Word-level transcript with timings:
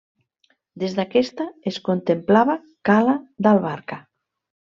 Des 0.83 0.95
d'aquesta 0.99 1.45
es 1.73 1.77
contemplava 1.89 2.57
Cala 2.91 3.15
d'Albarca. 3.47 4.01